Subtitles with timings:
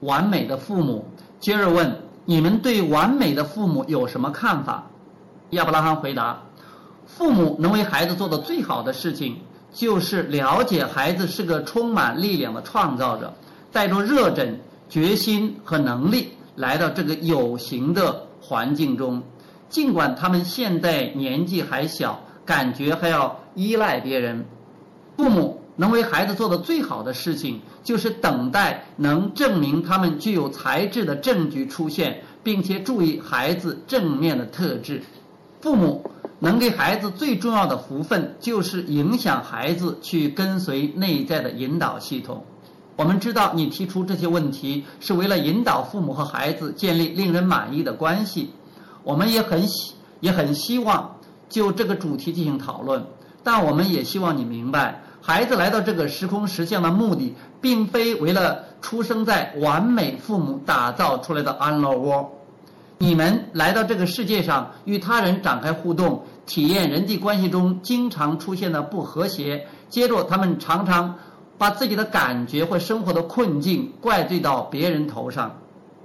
[0.00, 1.04] 完美的父母。
[1.38, 4.86] 接着问：你们对完美的父母有什么看法？
[5.50, 6.42] 亚伯拉罕回答：
[7.06, 9.36] 父母能为孩子做的最好的事情，
[9.72, 13.32] 就是了解孩子是个充满力量的创造者，
[13.72, 19.22] 带着热忱、决心和能力来到这个有形的环境中。
[19.68, 24.44] 尽管他们现在年纪还小，感觉还要依赖别人，
[25.16, 35.02] 父母能为孩子做的最好的事情，就是等待能证明他们具有才智的证据出现，并且注意孩子正面的特质。
[35.62, 36.04] 父母
[36.38, 42.44] 能给孩子最重要的福分，就是影响孩子去跟随内在的引导系统。
[42.96, 48.50] 我们知道，你提出这些问题是为了引导父母和孩子建立令人满意的关系。
[49.02, 51.16] 我们也很希也很希望
[51.48, 53.02] 就这个主题进行讨论，
[53.42, 62.30] 但我们也希望你明白，孩子来到这个时空实相的目的，并非为了出生在完美父母打造出来的安乐窝。
[62.98, 69.66] 你们来到这个世界上，与他人展开互动，体验人际关系中经常出现的不和谐。
[69.88, 71.14] 接着，他们常常
[71.56, 75.58] 把自己的感觉或生活的困境怪罪到别人头上，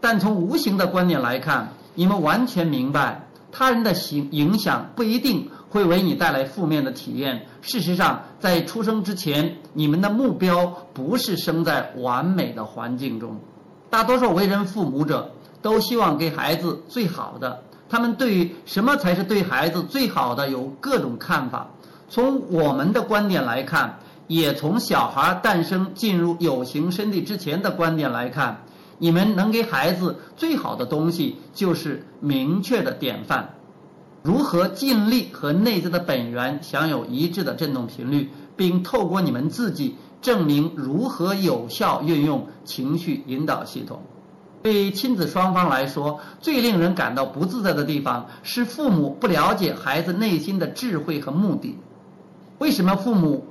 [0.00, 1.72] 但从无形的观点来看。
[1.98, 7.46] 你们完全明白，他人的影影响不一定会为你带来负面的体验。
[7.60, 13.38] 事实上，在出生之前，你们的目标不是生在完美的环境中。
[13.90, 21.68] 大多数为人父母者都希望给孩子最好的，他们对于什么才是对孩子最好的有各种看法。
[22.08, 28.62] 从我们的观点来看，也从小孩诞生进入有形身体之前的观点来看。
[28.98, 33.55] 你们能给孩子最好的东西，就是明确的典范。
[34.26, 44.02] 如何尽力和内在的本源享有一致的振动频率，并透过你们自己证明如何有效运用情绪引导系统。
[44.64, 51.78] 对亲子双方来说，最令人感到不自在的地方是父母不了解孩子内心的智慧和目的。
[52.58, 53.46] 为什么父母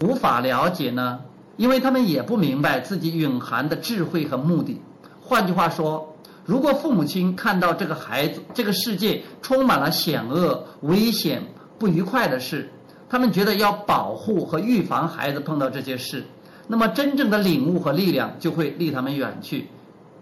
[0.00, 1.22] 无法了解呢？
[1.56, 4.80] 因为他们也不明白自己蕴含的智慧和目的。
[5.20, 6.13] 换句话说，
[6.44, 11.42] 如果父母亲看到这个孩子、这个世界充满了险恶、危险、
[11.78, 12.70] 不愉快的事，
[13.08, 16.24] 他们觉得要保护和预防孩子碰到这些事，
[16.68, 19.66] 那么真正的领悟和力量就会离他们远去。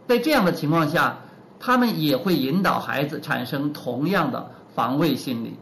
[0.06, 1.19] 在这样的情况下，
[1.59, 5.56] 他们也会引导孩子产生同样的防卫心理。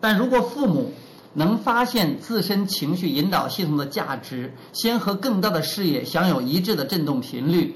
[0.00, 0.92] 但如果父母，
[1.34, 7.74] 能发现自身情绪引导系统的价值，先和更大的视野享有一致的振动频率，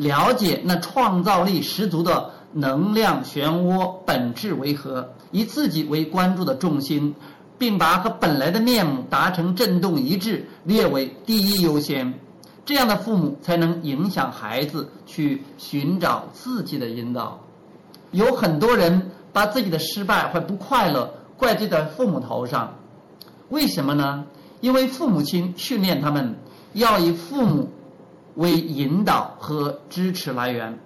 [0.00, 7.14] 了解那创造力十足的能量漩涡本质为何，以自己为关注的重心，
[7.58, 12.14] 并把和本来的面目达成振动一致列为第一优先，
[12.64, 17.38] 这样的父母才能影响孩子去寻找自己的引导。
[18.10, 22.74] 有很多人把自己的失败或不快乐怪罪在父母头上。
[23.50, 24.24] 为什么呢？
[24.60, 26.36] 因为父母亲训练他们
[26.72, 27.68] 要以父母
[28.36, 30.78] 为引导和支持来源，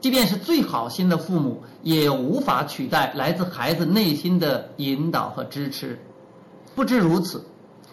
[0.00, 5.98] 即便是最好心的父母，也无法取代来自孩子内心的引导和支持。
[6.74, 7.44] 不知如此，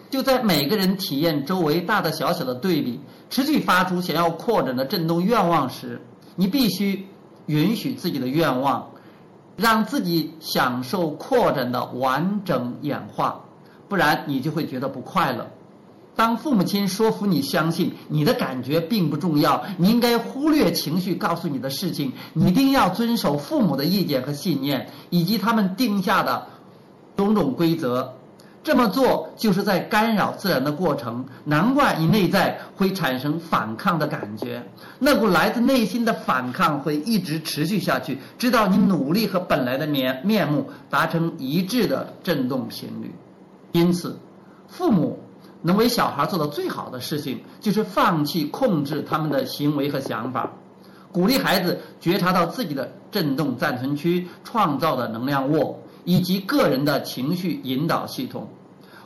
[0.10, 3.00] 就在每个人体验周围大大小小的对比，
[3.30, 6.02] 持续发出想要扩展的震动愿望时，
[6.36, 7.08] 你必须
[7.48, 8.92] 允许自己的愿望，
[9.56, 13.42] 让自己享受扩展的完整演化。
[13.88, 15.48] 不然你就会觉得不快乐。
[16.16, 26.48] 当父母亲说服你相信你的感觉并不重要，你应该忽略情绪告诉你的事情，你一定要遵守父母的意见和信念，以及他们定下的
[27.18, 28.14] 种种规则。
[28.64, 31.24] 这么做就是在干扰自然的过程。
[31.44, 34.64] 难怪你内在会产生反抗的感觉，
[34.98, 43.14] 那股来自内心的反抗会一直持续下去，直到你努力和本来的面面目达成一致的振动频率。
[43.74, 44.18] 因此，
[44.68, 45.20] 父母
[45.66, 50.52] 能为小孩做的最好的事情，就是放弃控制他们的行为和想法，
[51.12, 58.48] 鼓励孩子觉察到自己的振动暂存区创造的能量窝，以及个人的情绪引导系统。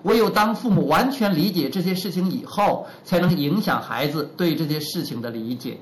[0.03, 5.79] 唯有当父母完全理解这些事情以后，才能影响孩子对这些事情的理解。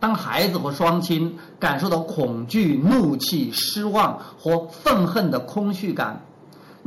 [0.00, 6.22] 当孩子和双亲感受到恐惧、怒气、失望或愤恨的空虚感。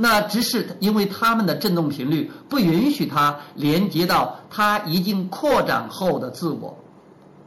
[0.01, 6.77] 那只是因为他们的振动频率不允许他连接到他已经扩展后的自我。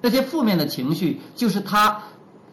[0.03, 2.03] 这些负面的情绪就是他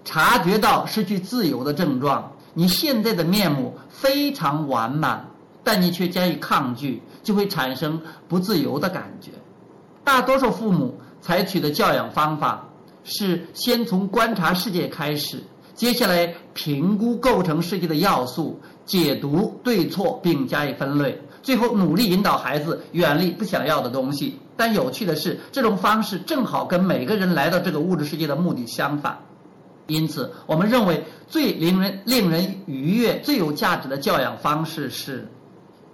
[0.05, 2.31] 察觉到失去自由的症状。
[2.53, 5.27] 你现在的面目非常完满，
[5.63, 9.31] 但你却加以抗拒，就会产生不自由的感觉。
[10.03, 12.69] 大多数父母采取的教养方法，
[13.03, 15.43] 是先从观察世界开始，
[15.79, 24.37] 接下来评估构成世界的要素，解读对错并加以分类，最后努力引导孩子远离不想要的东西。
[24.57, 29.17] 但有趣的是，这种方式正好跟每个人来到这个物质世界的目的相反。
[29.87, 35.29] 因此，我们认为最令人令人愉悦、最有价值的教养方式是：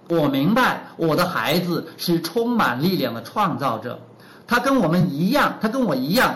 [0.08, 4.00] 我明白我的孩子是充满力量的创造者，
[4.48, 6.34] 他跟我们一样，他跟我一样，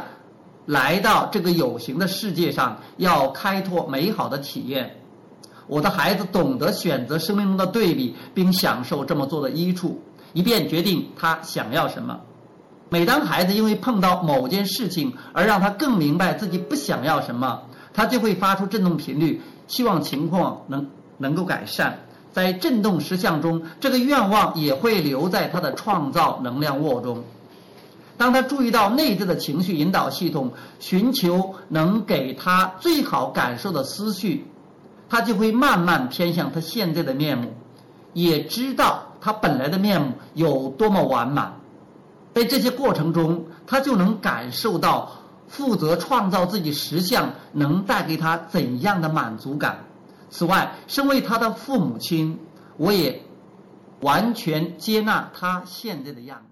[0.67, 4.97] 来到这个有形的世界上，要开拓美好的体验。
[5.67, 10.03] 我的孩子懂得选择生命中的对比，并享受这么做的益处。
[10.33, 12.21] 以便决定他想要什么。
[12.89, 17.62] 每当孩子因为碰到某件事情而让他更明白自己不想要什么，
[17.93, 21.99] 他就会发出振动频率，希望情况能能够改善。
[22.33, 27.25] 在振动实相中，这个愿望也会留在他的创造能量窝中。
[28.21, 34.47] 当他注意到内在的情绪引导系统，寻求能给他最好感受的思绪，
[35.09, 37.55] 他就会慢慢偏向他现在的面目，
[38.13, 39.07] 也知道。
[39.23, 41.55] 他本来的面目有多么完满，
[42.35, 45.13] 在这些过程中，他就能感受到
[45.49, 49.79] 负责创造自己实相能带给他怎样的满足感。
[50.29, 52.39] 此外，身为他的父母亲，
[52.77, 53.23] 我也
[54.01, 56.45] 完全接纳他现在的样子。